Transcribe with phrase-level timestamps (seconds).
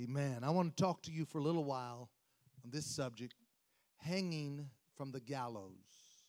[0.00, 0.38] Amen.
[0.42, 2.08] I want to talk to you for a little while
[2.64, 3.34] on this subject
[3.98, 6.24] hanging from the gallows.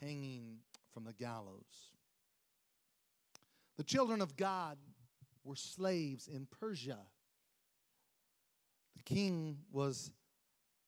[0.00, 0.58] Hanging
[0.92, 1.92] from the gallows.
[3.76, 4.78] The children of God
[5.44, 6.98] were slaves in Persia.
[8.96, 10.10] The king was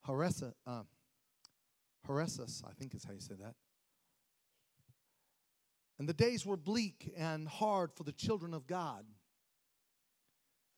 [0.06, 0.82] Haressa, uh,
[2.08, 3.54] Haresus, I think is how you say that.
[5.98, 9.04] And the days were bleak and hard for the children of God.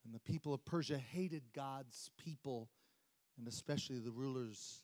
[0.04, 2.68] And the people of Persia hated God's people,
[3.38, 4.82] and especially the rulers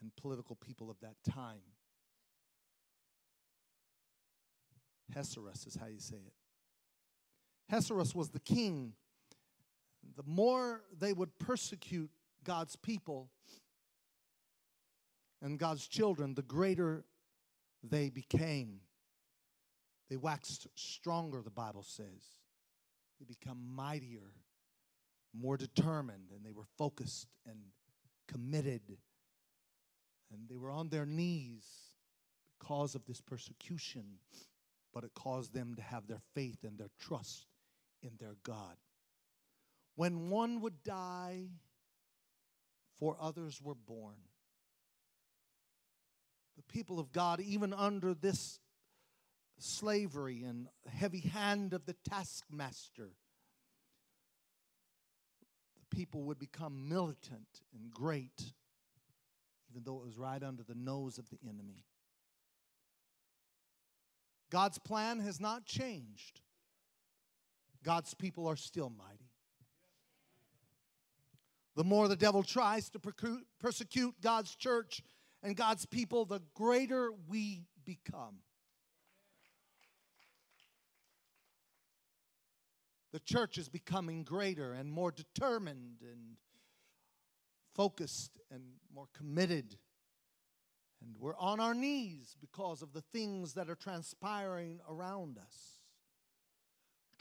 [0.00, 1.62] and political people of that time.
[5.14, 6.32] Hesarus is how you say it.
[7.72, 8.92] Hesarus was the king.
[10.16, 12.10] The more they would persecute
[12.44, 13.30] God's people
[15.42, 17.04] and God's children, the greater
[17.82, 18.80] they became.
[20.10, 22.36] They waxed stronger, the Bible says.
[23.18, 24.32] They become mightier,
[25.32, 27.58] more determined, and they were focused and
[28.28, 28.82] committed.
[30.32, 31.64] And they were on their knees
[32.58, 34.04] because of this persecution,
[34.92, 37.46] but it caused them to have their faith and their trust
[38.02, 38.76] in their God.
[39.96, 41.46] When one would die,
[42.98, 44.16] for others were born.
[46.56, 48.60] The people of God, even under this
[49.58, 53.10] slavery and heavy hand of the taskmaster,
[55.76, 58.52] the people would become militant and great,
[59.70, 61.84] even though it was right under the nose of the enemy.
[64.50, 66.40] God's plan has not changed.
[67.82, 69.30] God's people are still mighty.
[71.76, 73.00] The more the devil tries to
[73.58, 75.02] persecute God's church
[75.42, 78.36] and God's people, the greater we become.
[83.14, 86.36] The church is becoming greater and more determined and
[87.72, 89.76] focused and more committed.
[91.00, 95.78] And we're on our knees because of the things that are transpiring around us.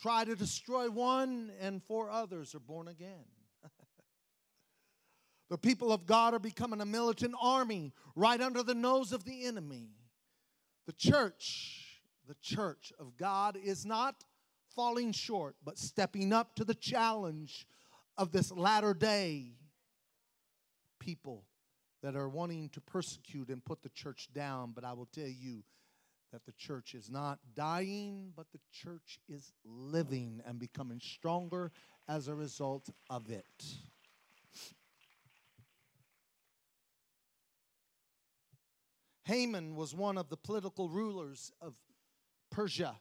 [0.01, 3.25] Try to destroy one, and four others are born again.
[5.51, 9.45] the people of God are becoming a militant army right under the nose of the
[9.45, 9.89] enemy.
[10.87, 14.23] The church, the church of God, is not
[14.75, 17.67] falling short, but stepping up to the challenge
[18.17, 19.53] of this latter day
[20.99, 21.45] people
[22.01, 24.71] that are wanting to persecute and put the church down.
[24.73, 25.63] But I will tell you
[26.31, 31.71] that the church is not dying, but the church is living and becoming stronger
[32.07, 33.45] as a result of it.
[39.25, 41.75] Haman was one of the political rulers of
[42.51, 42.99] Persia.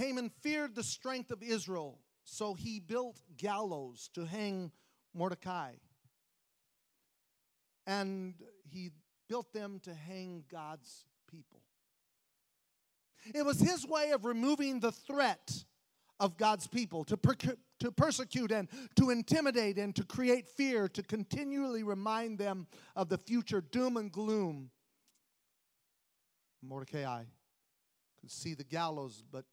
[0.00, 4.72] Haman feared the strength of Israel, so he built gallows to hang
[5.12, 5.72] Mordecai.
[7.86, 8.34] And
[8.64, 8.92] he
[9.28, 11.60] built them to hang God's people.
[13.34, 15.64] It was his way of removing the threat
[16.18, 21.02] of God's people, to, per- to persecute and to intimidate and to create fear, to
[21.02, 22.66] continually remind them
[22.96, 24.70] of the future doom and gloom.
[26.62, 27.24] Mordecai
[28.18, 29.44] could see the gallows, but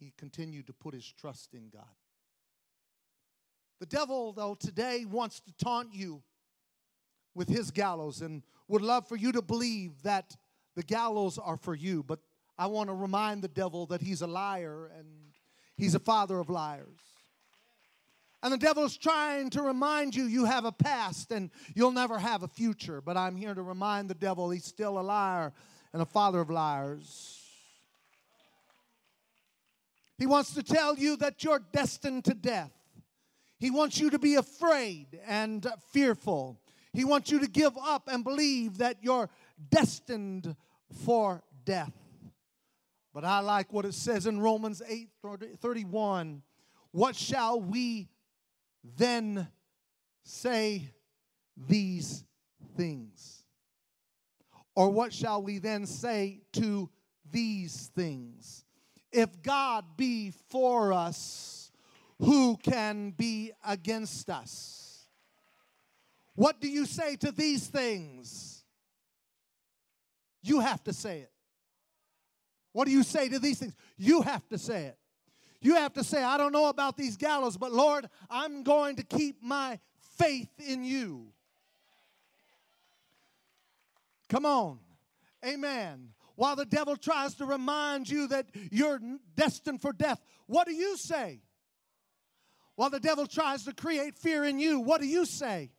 [0.00, 1.84] he continued to put his trust in God.
[3.78, 6.22] The devil, though, today wants to taunt you
[7.34, 10.36] with his gallows and would love for you to believe that
[10.74, 12.02] the gallows are for you.
[12.02, 12.20] But
[12.58, 15.06] I want to remind the devil that he's a liar and
[15.76, 17.00] he's a father of liars.
[18.42, 22.18] And the devil is trying to remind you you have a past and you'll never
[22.18, 23.02] have a future.
[23.02, 25.52] But I'm here to remind the devil he's still a liar
[25.92, 27.39] and a father of liars.
[30.20, 32.70] He wants to tell you that you're destined to death.
[33.58, 36.60] He wants you to be afraid and fearful.
[36.92, 39.30] He wants you to give up and believe that you're
[39.70, 40.54] destined
[41.06, 41.94] for death.
[43.14, 45.08] But I like what it says in Romans 8
[45.58, 46.42] 31.
[46.90, 48.10] What shall we
[48.98, 49.48] then
[50.22, 50.92] say
[51.56, 52.24] these
[52.76, 53.42] things?
[54.74, 56.90] Or what shall we then say to
[57.30, 58.66] these things?
[59.12, 61.72] If God be for us,
[62.20, 65.06] who can be against us?
[66.34, 68.64] What do you say to these things?
[70.42, 71.32] You have to say it.
[72.72, 73.74] What do you say to these things?
[73.98, 74.96] You have to say it.
[75.60, 79.02] You have to say, I don't know about these gallows, but Lord, I'm going to
[79.02, 79.78] keep my
[80.16, 81.26] faith in you.
[84.28, 84.78] Come on.
[85.44, 86.10] Amen.
[86.36, 89.00] While the devil tries to remind you that you're
[89.34, 91.40] destined for death, what do you say?
[92.76, 95.70] While the devil tries to create fear in you, what do you say?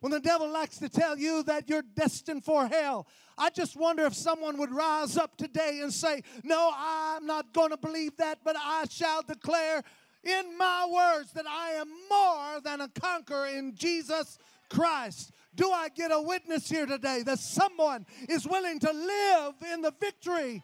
[0.00, 3.06] When the devil likes to tell you that you're destined for hell,
[3.38, 7.70] I just wonder if someone would rise up today and say, No, I'm not going
[7.70, 9.82] to believe that, but I shall declare
[10.24, 14.38] in my words that I am more than a conqueror in Jesus
[14.68, 15.32] Christ.
[15.54, 19.92] Do I get a witness here today that someone is willing to live in the
[20.00, 20.62] victory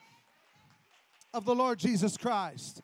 [1.35, 2.83] of the Lord Jesus Christ?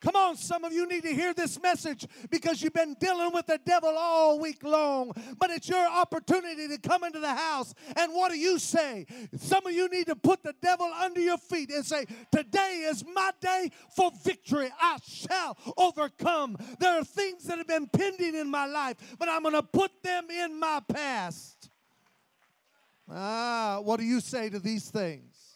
[0.00, 3.46] Come on, some of you need to hear this message because you've been dealing with
[3.46, 5.12] the devil all week long.
[5.38, 7.74] But it's your opportunity to come into the house.
[7.96, 9.06] And what do you say?
[9.36, 13.04] Some of you need to put the devil under your feet and say, Today is
[13.04, 14.70] my day for victory.
[14.80, 16.56] I shall overcome.
[16.78, 20.02] There are things that have been pending in my life, but I'm going to put
[20.02, 21.68] them in my past.
[23.10, 25.49] Ah, what do you say to these things?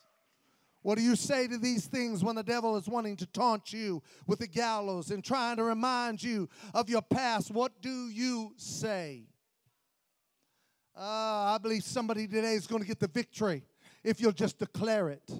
[0.85, 4.03] What do you say to these things when the devil is wanting to taunt you
[4.27, 7.51] with the gallows and trying to remind you of your past?
[7.51, 9.23] What do you say?
[10.95, 11.01] Uh,
[11.55, 13.63] I believe somebody today is going to get the victory
[14.05, 15.33] if you'll just declare it.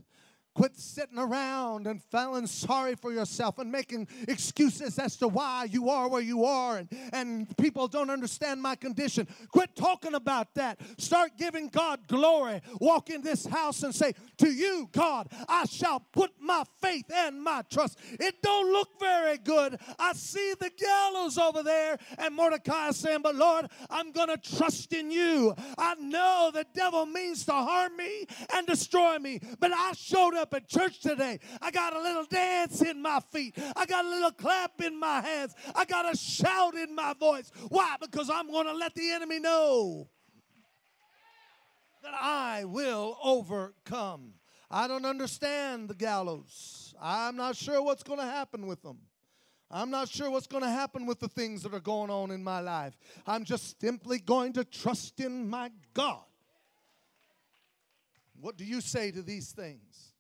[0.55, 5.91] Quit sitting around and feeling sorry for yourself and making excuses as to why you
[5.91, 9.27] are where you are and, and people don't understand my condition.
[9.51, 10.79] Quit talking about that.
[10.99, 12.61] Start giving God glory.
[12.81, 17.43] Walk in this house and say, To you, God, I shall put my faith and
[17.43, 17.99] my trust.
[18.13, 19.79] It don't look very good.
[19.99, 24.93] I see the gallows over there, and Mordecai saying, But Lord, I'm going to trust
[24.93, 25.55] in you.
[25.77, 30.44] I know the devil means to harm me and destroy me, but I showed up
[30.45, 31.39] up at church today.
[31.63, 33.57] I got a little dance in my feet.
[33.75, 35.55] I got a little clap in my hands.
[35.75, 37.51] I got a shout in my voice.
[37.71, 37.97] Why?
[37.99, 40.07] Because I'm going to let the enemy know
[42.03, 44.35] that I will overcome.
[44.71, 46.95] I don't understand the gallows.
[47.01, 48.99] I'm not sure what's going to happen with them.
[49.71, 52.45] I'm not sure what's going to happen with the things that are going on in
[52.45, 52.99] my life.
[53.27, 56.21] I'm just simply going to trust in my God.
[58.39, 60.14] What do you say to these things?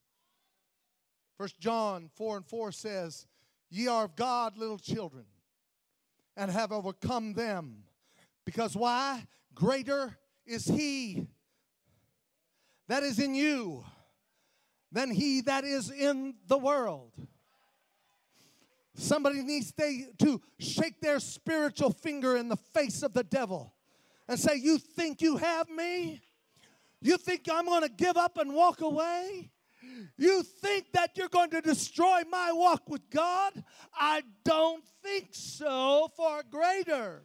[1.37, 3.27] First John 4 and 4 says,
[3.71, 5.25] Ye are of God, little children,
[6.37, 7.85] and have overcome them.
[8.45, 9.27] Because why?
[9.55, 10.17] Greater
[10.47, 11.27] is he
[12.89, 13.85] that is in you
[14.93, 17.13] than he that is in the world.
[18.95, 19.73] Somebody needs
[20.19, 23.75] to shake their spiritual finger in the face of the devil
[24.29, 26.21] and say, You think you have me?
[27.01, 29.51] You think I'm going to give up and walk away?
[30.17, 33.53] You think that you're going to destroy my walk with God?
[33.95, 37.25] I don't think so, for greater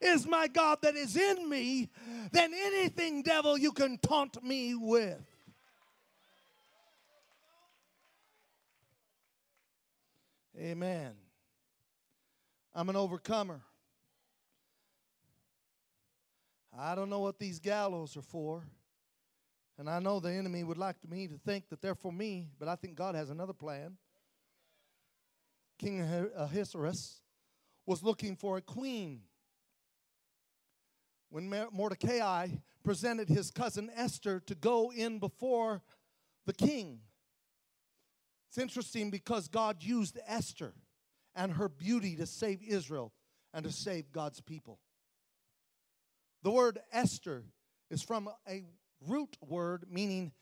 [0.00, 1.90] is my God that is in me
[2.32, 5.20] than anything, devil, you can taunt me with.
[10.58, 11.12] Amen.
[12.74, 13.60] I'm an overcomer.
[16.76, 18.64] I don't know what these gallows are for.
[19.78, 22.68] And I know the enemy would like me to think that they're for me, but
[22.68, 23.96] I think God has another plan.
[25.78, 26.00] King
[26.36, 27.20] Ahasuerus
[27.84, 29.22] was looking for a queen.
[31.30, 32.48] When Mordecai
[32.84, 35.82] presented his cousin Esther to go in before
[36.46, 37.00] the king,
[38.48, 40.74] it's interesting because God used Esther
[41.34, 43.12] and her beauty to save Israel
[43.52, 44.78] and to save God's people.
[46.44, 47.42] The word Esther
[47.90, 48.62] is from a
[49.06, 50.32] root word meaning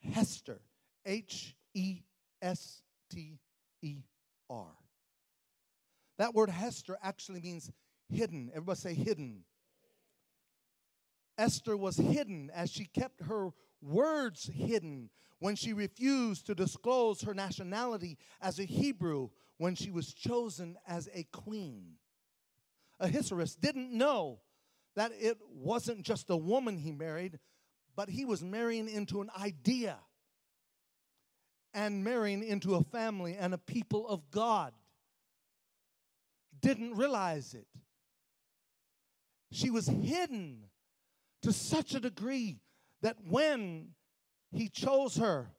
[0.00, 0.60] Hester.
[1.06, 2.00] H E
[2.40, 3.38] S T
[3.82, 3.96] E
[4.48, 4.66] R.
[6.18, 7.70] That word Hester actually means
[8.08, 8.50] hidden.
[8.52, 9.44] Everybody say hidden.
[11.36, 13.50] Esther was hidden as she kept her
[13.82, 20.14] words hidden when she refused to disclose her nationality as a Hebrew when she was
[20.14, 21.94] chosen as a queen.
[23.00, 24.40] Ahasuerus didn't know
[24.94, 27.40] that it wasn't just a woman he married,
[27.96, 29.98] but he was marrying into an idea
[31.72, 34.72] and marrying into a family and a people of God.
[36.60, 37.66] Didn't realize it.
[39.50, 40.64] She was hidden
[41.42, 42.60] to such a degree
[43.02, 43.88] that when
[44.52, 45.50] he chose her,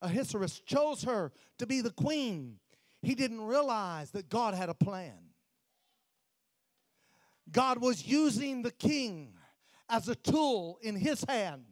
[0.00, 2.58] Ahasuerus chose her to be the queen,
[3.02, 5.18] he didn't realize that God had a plan.
[7.50, 9.34] God was using the king
[9.88, 11.64] as a tool in his hand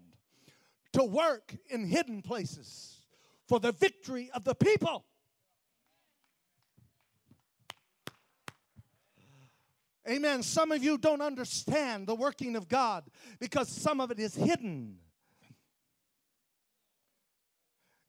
[0.95, 3.01] to work in hidden places
[3.47, 5.05] for the victory of the people.
[10.09, 10.43] Amen.
[10.43, 13.05] Some of you don't understand the working of God
[13.41, 14.99] because some of it is hidden.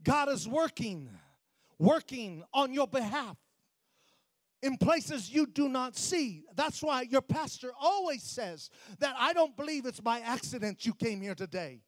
[0.03, 1.09] God is working,
[1.79, 3.37] working on your behalf
[4.61, 6.43] in places you do not see.
[6.55, 11.21] That's why your pastor always says that I don't believe it's by accident you came
[11.21, 11.81] here today.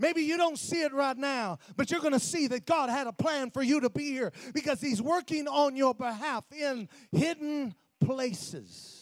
[0.00, 3.06] Maybe you don't see it right now, but you're going to see that God had
[3.06, 7.74] a plan for you to be here because He's working on your behalf in hidden
[8.00, 8.94] places.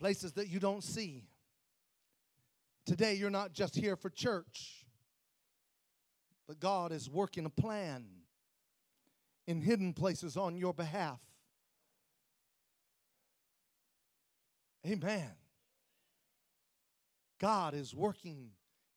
[0.00, 1.24] Places that you don't see.
[2.86, 4.86] Today, you're not just here for church,
[6.46, 8.06] but God is working a plan
[9.46, 11.20] in hidden places on your behalf.
[14.86, 15.37] Amen.
[17.40, 18.50] God is working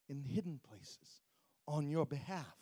[0.09, 1.21] in hidden places
[1.67, 2.57] on your behalf.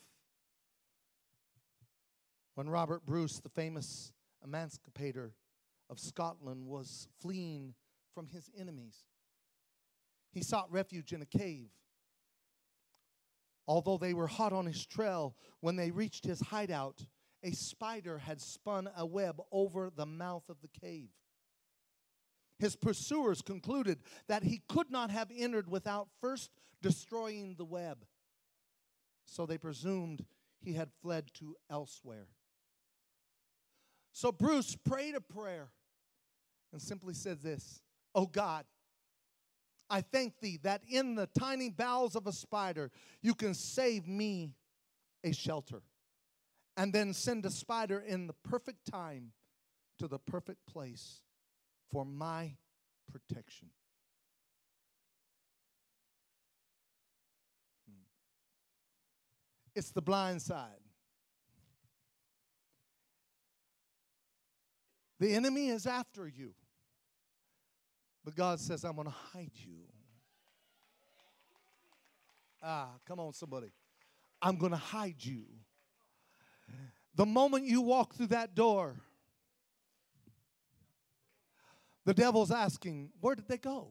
[2.56, 4.12] When Robert Bruce, the famous
[4.44, 5.34] emancipator
[5.90, 7.74] of Scotland, was fleeing
[8.14, 9.06] from his enemies,
[10.32, 11.70] he sought refuge in a cave.
[13.68, 17.06] Although they were hot on his trail, when they reached his hideout,
[17.44, 21.10] a spider had spun a web over the mouth of the cave.
[22.60, 26.52] His pursuers concluded that he could not have entered without first
[26.82, 28.06] destroying the web.
[29.26, 30.26] So they presumed
[30.60, 32.28] he had fled to elsewhere.
[34.12, 35.70] So Bruce prayed a prayer
[36.74, 37.82] and simply said this
[38.14, 38.66] Oh God,
[39.90, 44.54] I thank thee that in the tiny bowels of a spider you can save me
[45.24, 45.82] a shelter
[46.76, 49.32] and then send a spider in the perfect time
[50.00, 51.22] to the perfect place
[51.92, 52.54] for my
[53.12, 53.70] protection.
[57.88, 58.04] Hmm.
[59.76, 60.82] It's the blind side.
[65.20, 66.54] The enemy is after you.
[68.24, 69.84] But God says, I'm going to hide you.
[72.62, 73.72] Ah, come on, somebody.
[74.42, 75.44] I'm going to hide you.
[77.16, 79.02] The moment you walk through that door,
[82.10, 83.90] the devil's asking, Where did they go?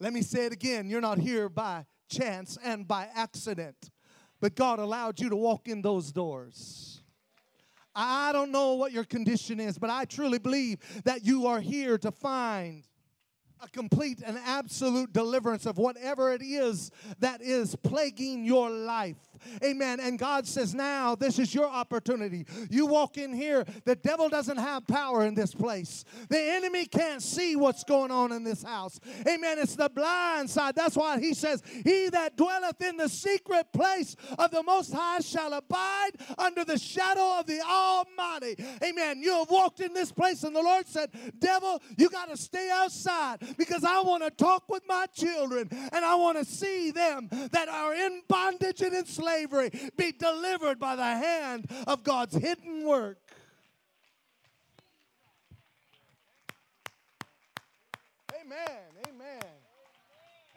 [0.00, 0.88] Let me say it again.
[0.88, 3.90] You're not here by chance and by accident,
[4.40, 7.02] but God allowed you to walk in those doors.
[7.94, 11.98] I don't know what your condition is, but I truly believe that you are here
[11.98, 12.88] to find
[13.60, 19.31] a complete and absolute deliverance of whatever it is that is plaguing your life.
[19.64, 20.00] Amen.
[20.00, 22.46] And God says, now this is your opportunity.
[22.70, 26.04] You walk in here, the devil doesn't have power in this place.
[26.28, 29.00] The enemy can't see what's going on in this house.
[29.26, 29.58] Amen.
[29.58, 30.74] It's the blind side.
[30.74, 35.20] That's why he says, He that dwelleth in the secret place of the Most High
[35.20, 38.56] shall abide under the shadow of the Almighty.
[38.82, 39.22] Amen.
[39.22, 42.70] You have walked in this place, and the Lord said, Devil, you got to stay
[42.72, 47.28] outside because I want to talk with my children and I want to see them
[47.50, 52.86] that are in bondage and in slavery be delivered by the hand of God's hidden
[52.86, 53.18] work.
[58.40, 58.58] Amen.
[59.08, 59.41] Amen.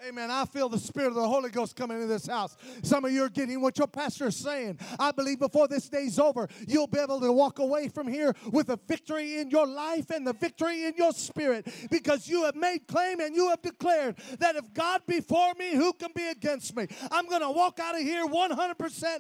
[0.04, 0.30] Amen.
[0.30, 2.58] I feel the Spirit of the Holy Ghost coming into this house.
[2.84, 4.78] Some of you are getting what your pastor is saying.
[5.00, 8.70] I believe before this day's over, you'll be able to walk away from here with
[8.70, 12.88] a victory in your life and the victory in your spirit because you have made
[12.88, 16.76] claim and you have declared that if God be for me, who can be against
[16.76, 16.88] me?
[17.10, 19.20] I'm going to walk out of here 100%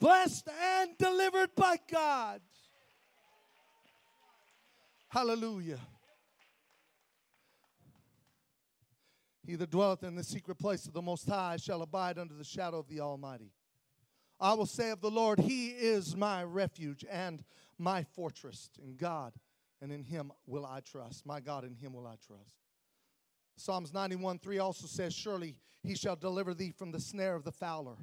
[0.00, 2.40] blessed and delivered by God.
[5.10, 5.78] Hallelujah.
[9.50, 12.44] He that dwelleth in the secret place of the Most High shall abide under the
[12.44, 13.50] shadow of the Almighty.
[14.38, 17.42] I will say of the Lord, He is my refuge and
[17.76, 18.70] my fortress.
[18.80, 19.32] In God
[19.82, 21.26] and in Him will I trust.
[21.26, 22.60] My God, in Him will I trust.
[23.56, 27.50] Psalms 91 3 also says, Surely He shall deliver thee from the snare of the
[27.50, 27.96] fowler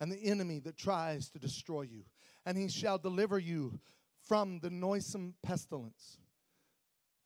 [0.00, 2.02] and the enemy that tries to destroy you.
[2.44, 3.80] And He shall deliver you
[4.20, 6.18] from the noisome pestilence.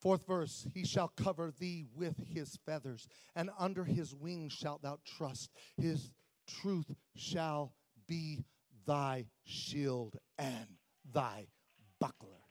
[0.00, 4.98] Fourth verse, he shall cover thee with his feathers, and under his wings shalt thou
[5.04, 5.50] trust.
[5.76, 6.10] His
[6.46, 7.74] truth shall
[8.06, 8.44] be
[8.86, 10.78] thy shield and
[11.12, 11.48] thy
[11.98, 12.44] buckler.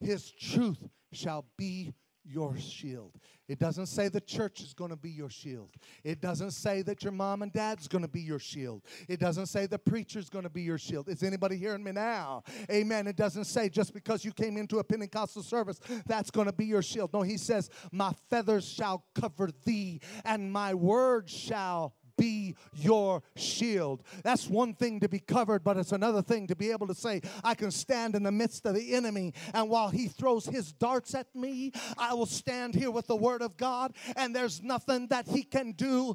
[0.00, 1.92] His truth shall be
[2.24, 3.18] your shield.
[3.48, 5.70] It doesn't say the church is going to be your shield.
[6.04, 8.82] It doesn't say that your mom and dad's going to be your shield.
[9.08, 11.08] It doesn't say the preacher's going to be your shield.
[11.08, 12.44] Is anybody hearing me now?
[12.70, 13.06] Amen.
[13.06, 16.66] It doesn't say just because you came into a Pentecostal service, that's going to be
[16.66, 17.12] your shield.
[17.12, 24.02] No, he says, My feathers shall cover thee, and my word shall be your shield.
[24.22, 27.22] That's one thing to be covered, but it's another thing to be able to say,
[27.42, 31.14] I can stand in the midst of the enemy, and while he throws his darts
[31.14, 35.26] at me, I will stand here with the word of God, and there's nothing that
[35.28, 36.14] he can do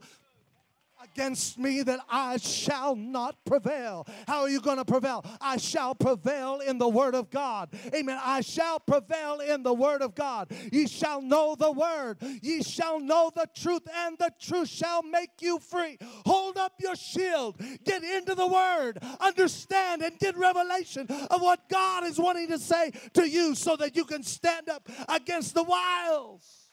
[1.12, 4.08] against me that I shall not prevail.
[4.28, 5.24] How are you going to prevail?
[5.40, 7.70] I shall prevail in the word of God.
[7.94, 8.20] Amen.
[8.24, 10.52] I shall prevail in the word of God.
[10.72, 12.18] Ye shall know the word.
[12.42, 15.98] Ye shall know the truth, and the truth shall make you free.
[16.26, 17.60] Hold up your shield.
[17.84, 19.00] Get into the word.
[19.20, 23.96] Understand and get revelation of what God is wanting to say to you so that
[23.96, 26.72] you can stand up against the wiles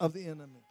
[0.00, 0.65] of the enemy.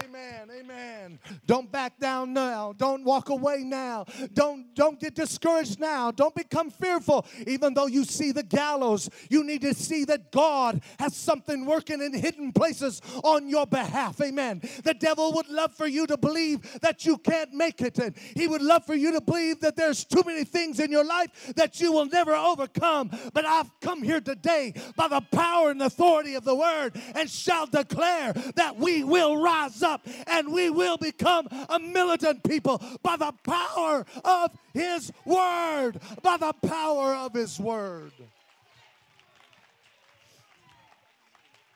[0.00, 0.48] Amen.
[0.50, 1.18] Amen.
[1.46, 2.72] Don't back down now.
[2.72, 4.06] Don't walk away now.
[4.32, 6.10] Don't don't get discouraged now.
[6.10, 7.26] Don't become fearful.
[7.46, 12.00] Even though you see the gallows, you need to see that God has something working
[12.00, 14.20] in hidden places on your behalf.
[14.22, 14.62] Amen.
[14.82, 17.98] The devil would love for you to believe that you can't make it.
[17.98, 21.04] And he would love for you to believe that there's too many things in your
[21.04, 23.10] life that you will never overcome.
[23.34, 27.66] But I've come here today by the power and authority of the word and shall
[27.66, 33.32] declare that we will rise up and we will become a militant people by the
[33.42, 36.00] power of His Word.
[36.22, 38.12] By the power of His Word.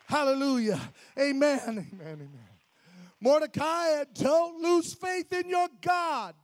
[0.06, 0.80] Hallelujah.
[1.18, 1.60] Amen.
[1.68, 1.90] Amen.
[2.00, 2.30] Amen.
[3.20, 6.34] Mordecai, don't lose faith in your God.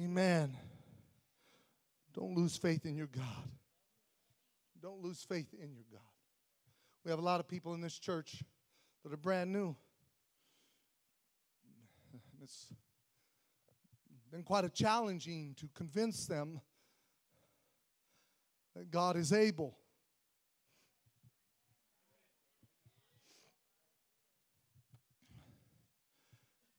[0.00, 0.56] Amen.
[2.14, 3.24] Don't lose faith in your God.
[4.80, 6.07] Don't lose faith in your God.
[7.08, 8.44] We have a lot of people in this church
[9.02, 9.74] that are brand new.
[12.42, 12.66] It's
[14.30, 16.60] been quite a challenging to convince them
[18.76, 19.78] that God is able.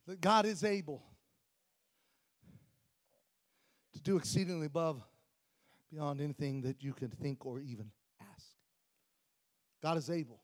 [0.05, 1.01] That God is able
[3.93, 5.01] to do exceedingly above
[5.91, 7.89] beyond anything that you can think or even
[9.81, 10.41] God is able.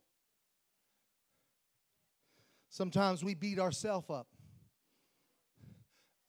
[2.69, 4.27] Sometimes we beat ourselves up.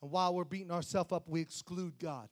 [0.03, 2.29] And while we're beating ourselves up, we exclude God.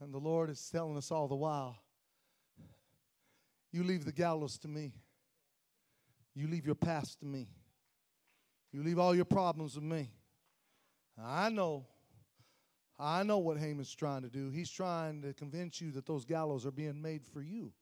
[0.00, 1.78] And the Lord is telling us all the while
[3.72, 4.94] you leave the gallows to me,
[6.34, 7.48] you leave your past to me,
[8.72, 10.10] you leave all your problems to me.
[11.22, 11.86] I know
[12.98, 14.50] I know what Haman's trying to do.
[14.50, 17.72] He's trying to convince you that those gallows are being made for you.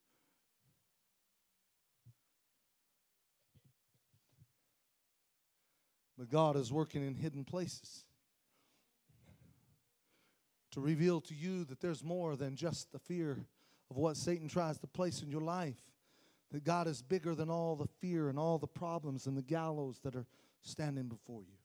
[6.18, 8.05] But God is working in hidden places
[10.72, 13.46] to reveal to you that there's more than just the fear
[13.90, 15.81] of what Satan tries to place in your life.
[16.50, 20.00] That God is bigger than all the fear and all the problems and the gallows
[20.05, 20.27] that are
[20.62, 21.63] standing before you.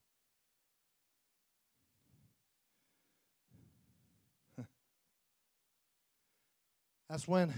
[7.10, 7.52] That's when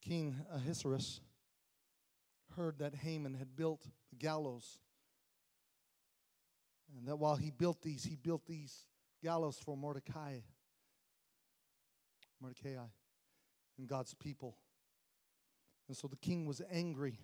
[0.00, 1.20] King Ahasuerus
[2.54, 4.78] heard that Haman had built the gallows.
[6.96, 8.86] And that while he built these, he built these
[9.20, 10.38] gallows for Mordecai.
[12.40, 12.76] Mordecai
[13.78, 14.56] and God's people.
[15.88, 17.18] And so the king was angry.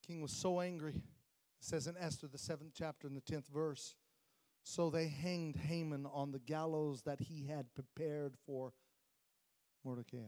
[0.00, 1.00] The king was so angry.
[1.60, 3.94] It says in Esther, the seventh chapter, in the tenth verse.
[4.62, 8.72] So they hanged Haman on the gallows that he had prepared for
[9.84, 10.18] Mordecai.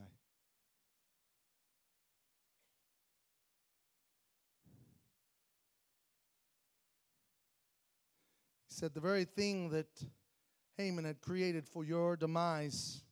[8.68, 9.86] He said, The very thing that
[10.76, 13.02] Haman had created for your demise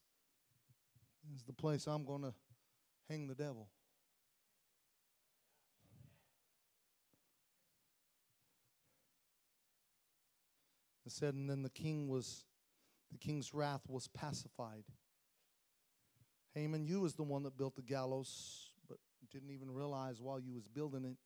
[1.35, 2.35] is the place I'm going to
[3.09, 3.69] hang the devil.
[11.11, 12.45] It said, and then the king was,
[13.11, 14.85] the king's wrath was pacified.
[16.55, 18.99] Haman, you was the one that built the gallows, but
[19.33, 21.17] didn't even realize while you was building it,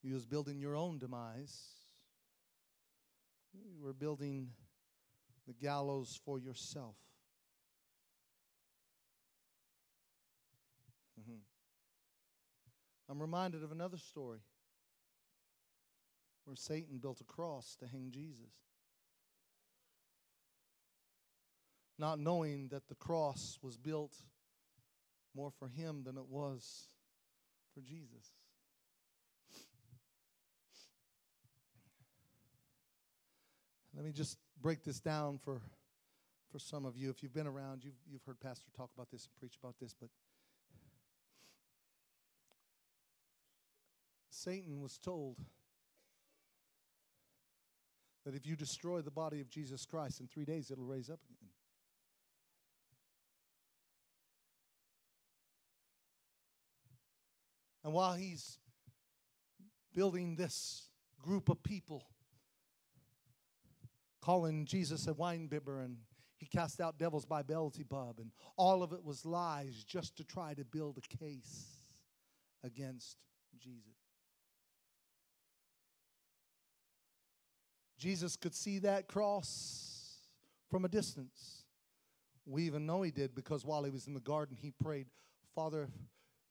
[0.00, 1.60] you was building your own demise.
[3.52, 4.50] You were building
[5.48, 6.94] the gallows for yourself.
[11.20, 11.40] Mm-hmm.
[13.08, 14.38] I'm reminded of another story
[16.44, 18.65] where Satan built a cross to hang Jesus.
[21.98, 24.14] Not knowing that the cross was built
[25.34, 26.88] more for him than it was
[27.74, 28.34] for Jesus.
[33.94, 35.62] Let me just break this down for
[36.52, 37.10] for some of you.
[37.10, 39.94] If you've been around, you've you've heard Pastor talk about this and preach about this,
[39.98, 40.10] but
[44.28, 45.36] Satan was told
[48.26, 51.20] that if you destroy the body of Jesus Christ in three days, it'll raise up
[51.30, 51.55] again.
[57.86, 58.58] And while he's
[59.94, 60.88] building this
[61.22, 62.02] group of people,
[64.20, 65.98] calling Jesus a winebibber, and
[66.36, 70.52] he cast out devils by Beelzebub, and all of it was lies just to try
[70.54, 71.78] to build a case
[72.64, 73.18] against
[73.56, 73.94] Jesus.
[77.96, 80.26] Jesus could see that cross
[80.68, 81.62] from a distance.
[82.46, 85.06] We even know he did because while he was in the garden, he prayed,
[85.54, 85.88] Father,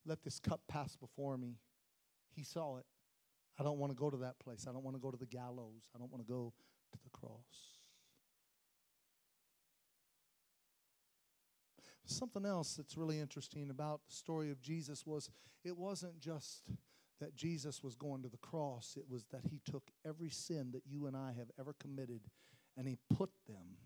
[0.06, 1.58] let this cup pass before me.
[2.36, 2.86] He saw it.
[3.60, 4.66] I don't want to go to that place.
[4.70, 5.90] I don't want to go to the gallows.
[5.96, 6.54] I don't want to go
[6.92, 7.76] to the cross.
[12.06, 15.30] Something else that's really interesting about the story of Jesus was
[15.64, 16.64] it wasn't just
[17.20, 20.84] that Jesus was going to the cross, it was that he took every sin that
[20.86, 22.22] you and I have ever committed
[22.78, 23.78] and he put them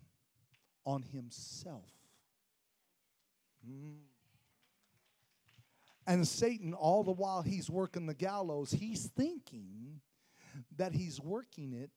[0.85, 1.91] on himself.
[3.65, 3.99] Mm.
[6.09, 10.01] And Satan, all the while he's working the gallows, he's thinking
[10.75, 11.95] that he's working it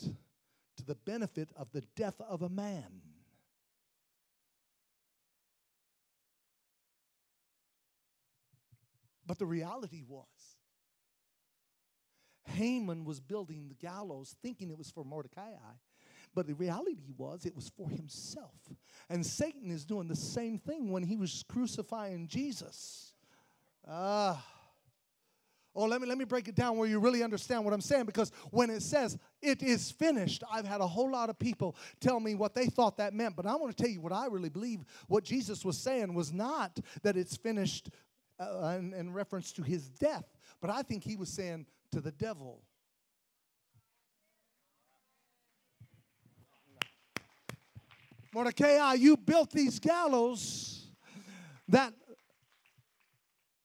[0.76, 3.00] to the benefit of the death of a man.
[9.26, 10.26] But the reality was,
[12.44, 15.52] Haman was building the gallows thinking it was for Mordecai.
[16.34, 18.60] But the reality was it was for himself.
[19.08, 23.11] And Satan is doing the same thing when he was crucifying Jesus.
[23.86, 24.38] Ah.
[24.38, 24.40] Uh,
[25.74, 28.04] Oh, let me let me break it down where you really understand what I'm saying
[28.04, 32.20] because when it says it is finished, I've had a whole lot of people tell
[32.20, 34.50] me what they thought that meant, but I want to tell you what I really
[34.50, 37.88] believe what Jesus was saying was not that it's finished
[38.38, 40.26] uh, in, in reference to his death,
[40.60, 42.60] but I think he was saying to the devil.
[48.34, 50.86] Mordecai, you built these gallows
[51.68, 51.94] that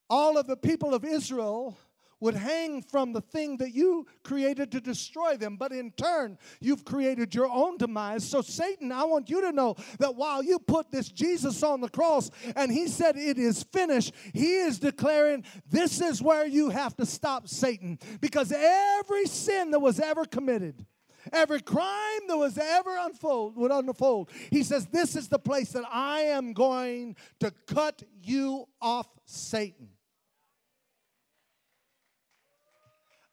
[0.10, 1.78] all of the people of Israel
[2.20, 5.56] would hang from the thing that you created to destroy them.
[5.56, 8.28] But in turn, you've created your own demise.
[8.28, 11.90] So, Satan, I want you to know that while you put this Jesus on the
[11.90, 16.96] cross and he said it is finished, he is declaring this is where you have
[16.98, 18.00] to stop Satan.
[18.20, 20.86] Because every sin that was ever committed,
[21.32, 24.32] every crime that was ever unfold would unfold.
[24.50, 29.90] He says, This is the place that I am going to cut you off, Satan.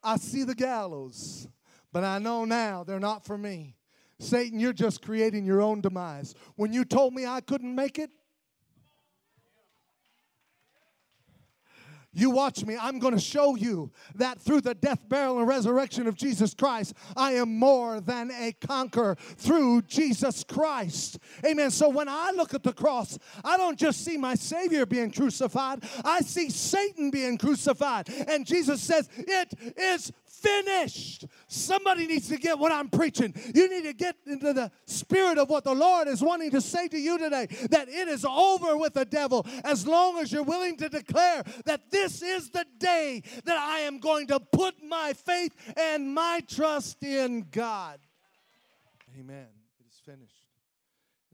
[0.05, 1.47] I see the gallows,
[1.91, 3.75] but I know now they're not for me.
[4.19, 6.35] Satan, you're just creating your own demise.
[6.55, 8.11] When you told me I couldn't make it,
[12.15, 12.77] You watch me.
[12.79, 16.93] I'm going to show you that through the death, burial, and resurrection of Jesus Christ,
[17.17, 21.19] I am more than a conqueror through Jesus Christ.
[21.45, 21.71] Amen.
[21.71, 25.83] So when I look at the cross, I don't just see my Savior being crucified,
[26.05, 28.07] I see Satan being crucified.
[28.29, 30.13] And Jesus says, It is
[30.45, 31.25] finished.
[31.47, 33.33] Somebody needs to get what I'm preaching.
[33.53, 36.87] You need to get into the spirit of what the Lord is wanting to say
[36.87, 40.77] to you today that it is over with the devil as long as you're willing
[40.77, 45.53] to declare that this is the day that I am going to put my faith
[45.77, 47.99] and my trust in God.
[49.19, 49.47] Amen.
[49.79, 50.47] It is finished.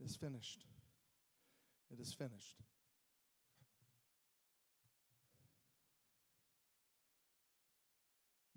[0.00, 0.64] It is finished.
[1.92, 2.56] It is finished.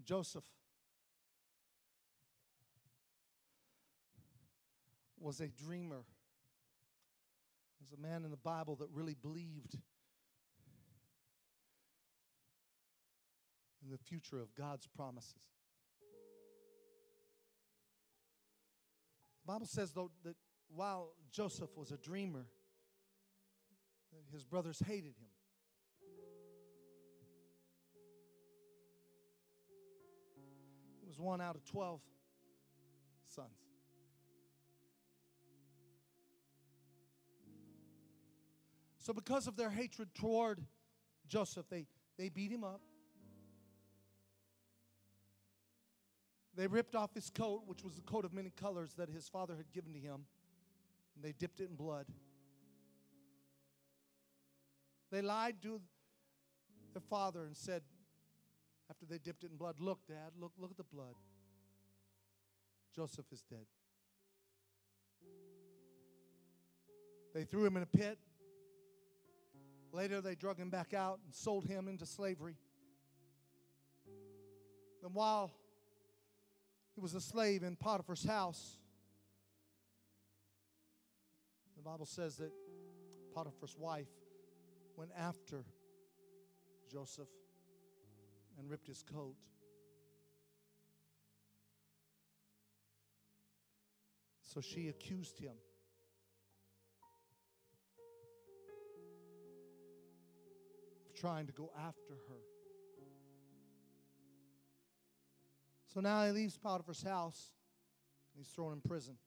[0.06, 0.44] Joseph
[5.20, 6.04] was a dreamer.
[7.82, 9.78] Was a man in the Bible that really believed
[13.84, 15.34] in the future of God's promises.
[19.46, 20.36] The Bible says, though, that
[20.68, 22.48] while Joseph was a dreamer,
[24.32, 25.35] his brothers hated him.
[31.06, 32.00] Was one out of 12
[33.28, 33.50] sons.
[39.00, 40.64] So, because of their hatred toward
[41.28, 41.86] Joseph, they,
[42.18, 42.82] they beat him up.
[46.56, 49.56] They ripped off his coat, which was the coat of many colors that his father
[49.56, 50.26] had given to him,
[51.16, 52.08] and they dipped it in blood.
[55.12, 55.82] They lied to
[56.94, 57.84] their father and said,
[58.96, 61.16] after they dipped it in blood, Look, Dad, look, look at the blood.
[62.96, 63.66] Joseph is dead.
[67.34, 68.18] They threw him in a pit.
[69.92, 72.56] Later, they drug him back out and sold him into slavery.
[75.02, 75.52] Then, while
[76.94, 78.78] he was a slave in Potiphar's house,
[81.76, 82.52] the Bible says that
[83.34, 84.08] Potiphar's wife
[84.96, 85.66] went after
[86.90, 87.28] Joseph
[88.58, 89.36] and ripped his coat.
[94.42, 95.56] So she accused him.
[101.10, 102.42] of Trying to go after her.
[105.94, 107.52] So now he leaves Potiphar's house
[108.34, 109.18] and he's thrown in prison.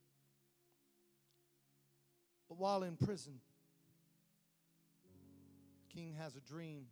[2.49, 3.41] But while in prison,
[5.89, 6.87] the king has a dream.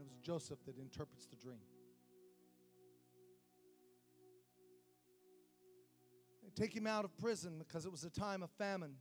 [0.00, 1.60] And it was Joseph that interprets the dream.
[6.42, 8.94] They take him out of prison because it was a time of famine.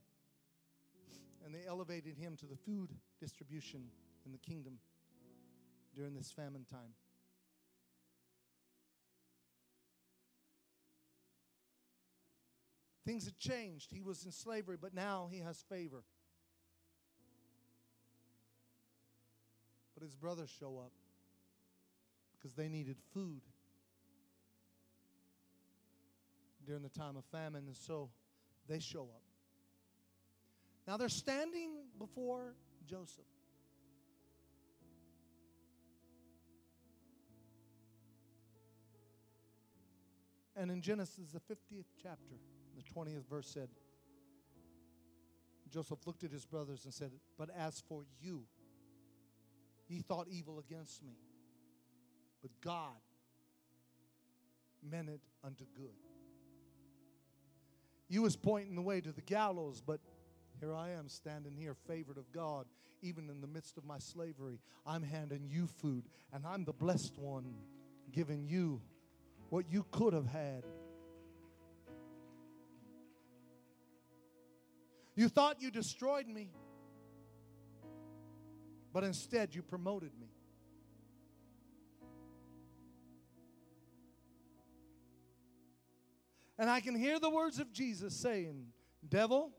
[1.45, 2.89] And they elevated him to the food
[3.21, 3.85] distribution
[4.25, 4.79] in the kingdom
[5.95, 6.93] during this famine time.
[13.05, 13.91] Things had changed.
[13.93, 16.03] He was in slavery, but now he has favor.
[19.99, 20.93] But his brothers show up
[22.37, 23.41] because they needed food
[26.65, 28.09] during the time of famine, and so
[28.69, 29.23] they show up.
[30.87, 33.25] Now they're standing before Joseph.
[40.55, 42.35] And in Genesis, the 50th chapter,
[42.77, 43.67] the 20th verse said,
[45.69, 48.45] Joseph looked at his brothers and said, But as for you,
[49.89, 51.17] ye thought evil against me,
[52.41, 52.95] but God
[54.89, 55.95] meant it unto good.
[58.07, 59.99] You was pointing the way to the gallows, but
[60.59, 62.65] here I am standing here, favored of God,
[63.01, 64.59] even in the midst of my slavery.
[64.85, 67.53] I'm handing you food, and I'm the blessed one,
[68.11, 68.81] giving you
[69.49, 70.63] what you could have had.
[75.15, 76.49] You thought you destroyed me,
[78.93, 80.27] but instead you promoted me.
[86.57, 88.65] And I can hear the words of Jesus saying,
[89.07, 89.51] Devil,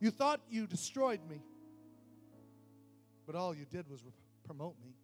[0.00, 1.42] you thought you destroyed me,
[3.26, 4.02] but all you did was
[4.44, 4.94] promote me.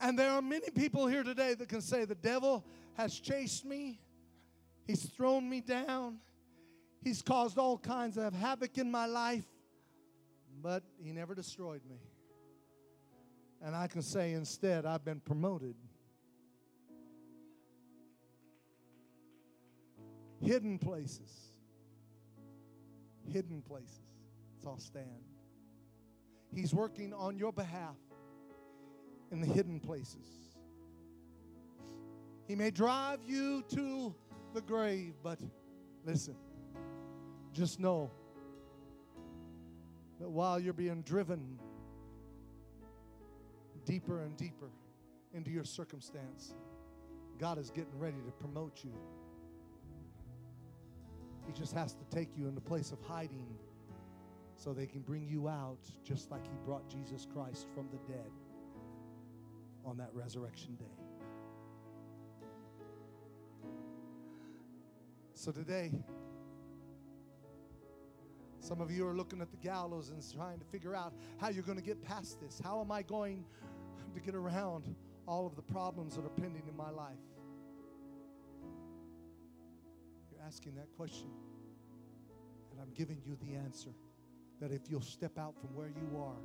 [0.00, 2.64] And there are many people here today that can say, The devil
[2.96, 4.00] has chased me,
[4.86, 6.18] he's thrown me down,
[7.02, 9.46] he's caused all kinds of havoc in my life,
[10.62, 11.98] but he never destroyed me.
[13.62, 15.74] And I can say instead, I've been promoted.
[20.40, 21.52] Hidden places.
[23.32, 24.00] Hidden places.
[24.54, 25.24] Let's all stand.
[26.54, 27.96] He's working on your behalf
[29.30, 30.26] in the hidden places.
[32.46, 34.14] He may drive you to
[34.54, 35.38] the grave, but
[36.04, 36.34] listen,
[37.52, 38.10] just know
[40.20, 41.58] that while you're being driven
[43.84, 44.70] deeper and deeper
[45.32, 46.54] into your circumstance,
[47.38, 48.92] God is getting ready to promote you.
[51.46, 53.46] He just has to take you in the place of hiding
[54.56, 58.30] so they can bring you out just like He brought Jesus Christ from the dead
[59.84, 60.84] on that resurrection day.
[65.32, 65.92] So today,
[68.60, 71.62] some of you are looking at the gallows and trying to figure out how you're
[71.62, 72.60] going to get past this.
[72.62, 73.44] How am I going
[74.14, 74.94] to get around
[75.26, 77.16] all of the problems that are pending in my life?
[80.30, 81.28] You're asking that question.
[82.70, 83.90] And I'm giving you the answer
[84.60, 86.40] that if you'll step out from where you are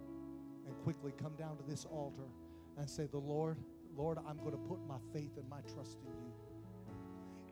[0.67, 2.29] and quickly come down to this altar
[2.77, 3.57] and say, The Lord,
[3.95, 6.33] Lord, I'm going to put my faith and my trust in you.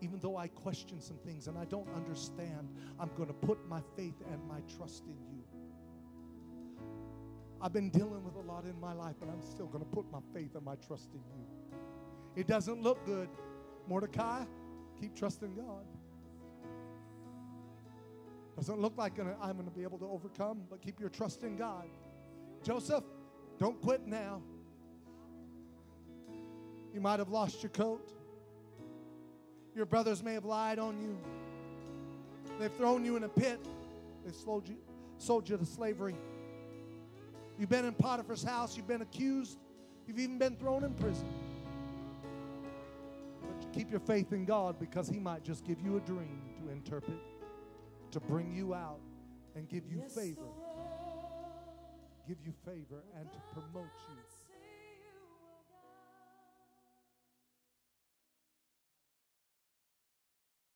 [0.01, 2.69] Even though I question some things and I don't understand,
[2.99, 4.40] I'm going to put my faith and
[4.77, 5.43] trust in you.
[7.61, 10.11] I've been dealing with a lot in my life, but I'm still going to put
[10.11, 11.45] my faith and my trust in you.
[12.35, 13.29] It doesn't look good.
[13.87, 14.43] Mordecai,
[14.99, 15.85] keep trusting God.
[18.55, 21.55] Doesn't look like I'm going to be able to overcome, but keep your trust in
[21.55, 21.85] God.
[22.63, 23.03] Joseph,
[23.59, 24.41] don't quit now.
[26.93, 28.11] You might have lost your coat.
[29.75, 31.17] Your brothers may have lied on you.
[32.59, 33.59] They've thrown you in a pit.
[34.23, 34.77] They've sold you,
[35.17, 36.15] sold you to slavery.
[37.57, 38.75] You've been in Potiphar's house.
[38.75, 39.57] You've been accused.
[40.07, 41.27] You've even been thrown in prison.
[43.41, 46.71] But Keep your faith in God because He might just give you a dream to
[46.71, 47.19] interpret,
[48.11, 48.99] to bring you out,
[49.55, 50.41] and give you favor.
[52.27, 54.15] Give you favor and to promote you